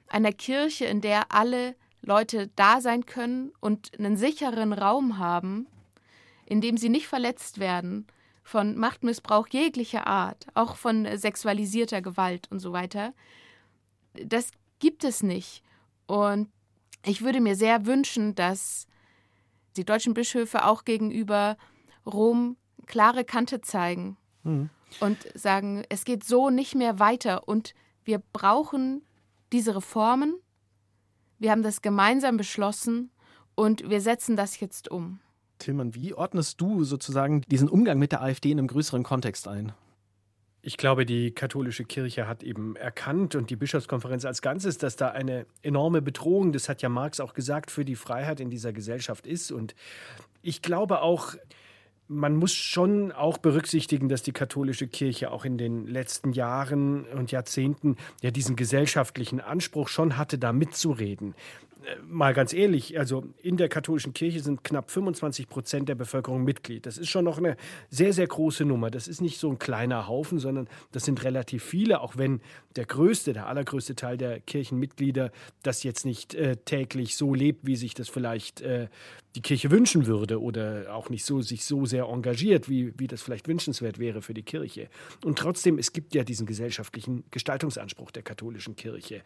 [0.09, 5.67] einer Kirche, in der alle Leute da sein können und einen sicheren Raum haben,
[6.47, 8.07] in dem sie nicht verletzt werden
[8.43, 13.15] von Machtmissbrauch jeglicher Art, auch von sexualisierter Gewalt und so weiter.
[14.15, 15.63] Das gibt es nicht.
[16.07, 16.51] Und
[17.05, 18.89] ich würde mir sehr wünschen, dass
[19.77, 21.57] die deutschen Bischöfe auch gegenüber
[22.05, 24.71] Rom klare Kante zeigen mhm.
[24.99, 27.75] Und sagen, es geht so nicht mehr weiter und
[28.05, 29.03] wir brauchen
[29.53, 30.35] diese Reformen.
[31.39, 33.11] Wir haben das gemeinsam beschlossen
[33.55, 35.21] und wir setzen das jetzt um.
[35.59, 39.73] Tillmann, wie ordnest du sozusagen diesen Umgang mit der AfD in einem größeren Kontext ein?
[40.63, 45.09] Ich glaube, die katholische Kirche hat eben erkannt und die Bischofskonferenz als Ganzes, dass da
[45.09, 49.27] eine enorme Bedrohung, das hat ja Marx auch gesagt, für die Freiheit in dieser Gesellschaft
[49.27, 49.53] ist.
[49.53, 49.75] Und
[50.43, 51.35] ich glaube auch,
[52.11, 57.31] man muss schon auch berücksichtigen, dass die katholische Kirche auch in den letzten Jahren und
[57.31, 61.35] Jahrzehnten ja diesen gesellschaftlichen Anspruch schon hatte, da mitzureden.
[62.07, 66.87] Mal ganz ehrlich, also in der katholischen Kirche sind knapp 25 Prozent der Bevölkerung Mitglied.
[66.87, 67.57] Das ist schon noch eine
[67.89, 68.91] sehr, sehr große Nummer.
[68.91, 72.41] Das ist nicht so ein kleiner Haufen, sondern das sind relativ viele, auch wenn
[72.77, 77.77] der größte, der allergrößte Teil der Kirchenmitglieder das jetzt nicht äh, täglich so lebt, wie
[77.77, 78.89] sich das vielleicht äh,
[79.37, 83.23] die Kirche wünschen würde oder auch nicht so sich so sehr engagiert, wie, wie das
[83.23, 84.89] vielleicht wünschenswert wäre für die Kirche.
[85.25, 89.23] Und trotzdem, es gibt ja diesen gesellschaftlichen Gestaltungsanspruch der katholischen Kirche.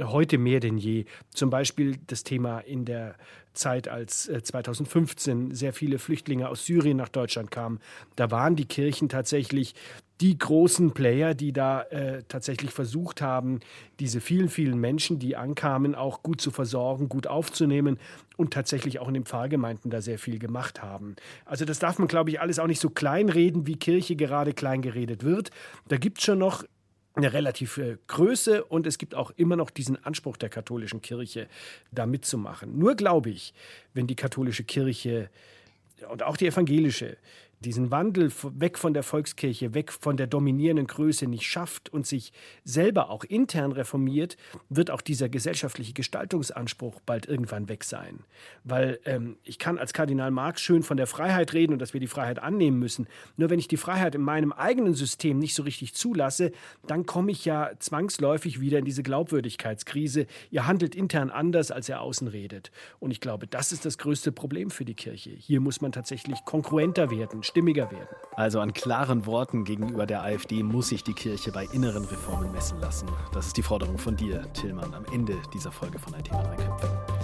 [0.00, 1.06] Heute mehr denn je.
[1.30, 3.14] Zum Beispiel das Thema in der
[3.52, 7.80] Zeit, als 2015 äh, sehr viele Flüchtlinge aus Syrien nach Deutschland kamen.
[8.16, 9.74] Da waren die Kirchen tatsächlich
[10.20, 13.60] die großen Player, die da äh, tatsächlich versucht haben,
[14.00, 17.98] diese vielen, vielen Menschen, die ankamen, auch gut zu versorgen, gut aufzunehmen
[18.36, 21.14] und tatsächlich auch in den Pfarrgemeinden da sehr viel gemacht haben.
[21.44, 24.82] Also das darf man, glaube ich, alles auch nicht so kleinreden, wie Kirche gerade klein
[24.82, 25.50] geredet wird.
[25.86, 26.64] Da gibt es schon noch
[27.14, 31.48] eine relative Größe und es gibt auch immer noch diesen Anspruch der katholischen Kirche,
[31.90, 32.78] da mitzumachen.
[32.78, 33.54] Nur glaube ich,
[33.94, 35.30] wenn die katholische Kirche
[36.10, 37.16] und auch die evangelische
[37.60, 42.32] diesen Wandel weg von der Volkskirche, weg von der dominierenden Größe nicht schafft und sich
[42.64, 44.36] selber auch intern reformiert,
[44.68, 48.20] wird auch dieser gesellschaftliche Gestaltungsanspruch bald irgendwann weg sein.
[48.62, 52.00] Weil ähm, ich kann als Kardinal Marx schön von der Freiheit reden und dass wir
[52.00, 53.08] die Freiheit annehmen müssen.
[53.36, 56.52] Nur wenn ich die Freiheit in meinem eigenen System nicht so richtig zulasse,
[56.86, 60.26] dann komme ich ja zwangsläufig wieder in diese Glaubwürdigkeitskrise.
[60.50, 62.70] Ihr handelt intern anders, als ihr außen redet.
[63.00, 65.30] Und ich glaube, das ist das größte Problem für die Kirche.
[65.30, 68.16] Hier muss man tatsächlich konkurrenter werden stimmiger werden.
[68.36, 72.80] Also an klaren Worten gegenüber der AfD muss sich die Kirche bei inneren Reformen messen
[72.80, 73.08] lassen.
[73.32, 76.56] Das ist die Forderung von dir, Tillmann, am Ende dieser Folge von Ein Thema drei
[76.56, 77.17] Köpfe.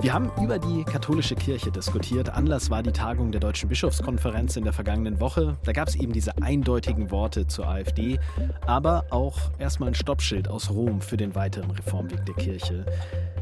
[0.00, 2.30] Wir haben über die katholische Kirche diskutiert.
[2.30, 5.56] Anlass war die Tagung der Deutschen Bischofskonferenz in der vergangenen Woche.
[5.64, 8.18] Da gab es eben diese eindeutigen Worte zur AfD,
[8.66, 12.84] aber auch erstmal ein Stoppschild aus Rom für den weiteren Reformweg der Kirche.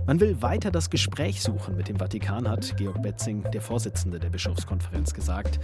[0.07, 4.31] Man will weiter das Gespräch suchen mit dem Vatikan, hat Georg Betzing, der Vorsitzende der
[4.31, 5.61] Bischofskonferenz, gesagt.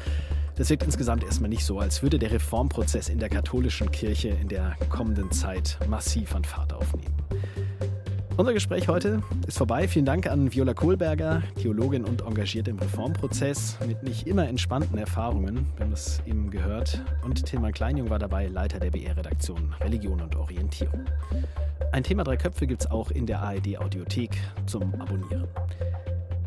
[0.57, 4.49] Das wirkt insgesamt erstmal nicht so, als würde der Reformprozess in der katholischen Kirche in
[4.49, 7.15] der kommenden Zeit massiv an Fahrt aufnehmen.
[8.39, 9.89] Unser Gespräch heute ist vorbei.
[9.89, 15.67] Vielen Dank an Viola Kohlberger, Theologin und engagiert im Reformprozess mit nicht immer entspannten Erfahrungen.
[15.77, 17.03] Wir haben das eben gehört.
[17.25, 21.07] Und Tilman Kleinjung war dabei, Leiter der BR-Redaktion Religion und Orientierung.
[21.93, 24.37] Ein Thema Drei Köpfe gibt es auch in der ARD-Audiothek
[24.67, 25.49] zum Abonnieren.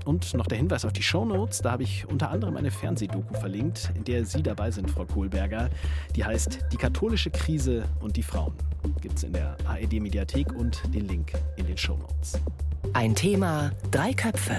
[0.09, 1.61] Und noch der Hinweis auf die Shownotes.
[1.61, 5.69] Da habe ich unter anderem eine Fernsehdoku verlinkt, in der Sie dabei sind, Frau Kohlberger.
[6.15, 8.53] Die heißt Die katholische Krise und die Frauen.
[9.01, 12.39] Gibt es in der ARD-Mediathek und den Link in den Shownotes.
[12.93, 14.55] Ein Thema, drei Köpfe.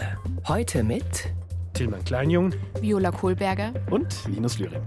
[0.46, 1.32] Heute mit
[1.72, 4.82] Tilman Kleinjung, Viola Kohlberger und Linus Lühring.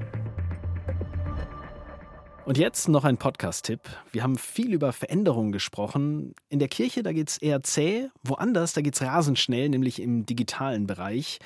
[2.45, 3.79] Und jetzt noch ein Podcast-Tipp.
[4.11, 6.35] Wir haben viel über Veränderungen gesprochen.
[6.49, 10.01] In der Kirche, da geht es eher zäh, woanders, da geht es rasend schnell, nämlich
[10.01, 11.39] im digitalen Bereich.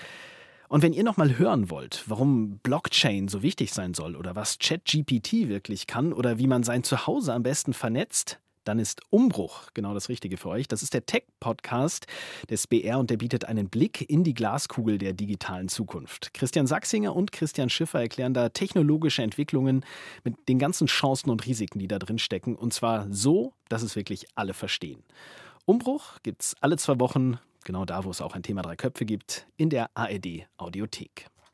[0.69, 4.57] Und wenn ihr noch mal hören wollt, warum Blockchain so wichtig sein soll oder was
[4.57, 9.93] ChatGPT wirklich kann oder wie man sein Zuhause am besten vernetzt, dann ist Umbruch genau
[9.93, 10.67] das Richtige für euch.
[10.67, 12.07] Das ist der Tech-Podcast
[12.49, 16.33] des BR und der bietet einen Blick in die Glaskugel der digitalen Zukunft.
[16.33, 19.85] Christian Sachsinger und Christian Schiffer erklären da technologische Entwicklungen
[20.23, 22.55] mit den ganzen Chancen und Risiken, die da drin stecken.
[22.55, 25.03] Und zwar so, dass es wirklich alle verstehen.
[25.65, 29.05] Umbruch gibt es alle zwei Wochen, genau da, wo es auch ein Thema drei Köpfe
[29.05, 31.27] gibt, in der ARD Audiothek.